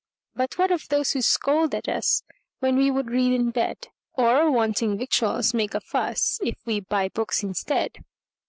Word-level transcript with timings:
"But 0.33 0.57
what 0.57 0.71
of 0.71 0.87
those 0.87 1.11
who 1.11 1.21
scold 1.21 1.75
at 1.75 1.83
usWhen 1.83 2.75
we 2.75 2.89
would 2.89 3.11
read 3.11 3.33
in 3.33 3.51
bed? 3.51 3.89
Or, 4.15 4.49
wanting 4.49 4.97
victuals, 4.97 5.53
make 5.53 5.75
a 5.75 5.79
fussIf 5.79 6.55
we 6.65 6.79
buy 6.79 7.09
books 7.09 7.43
instead? 7.43 7.99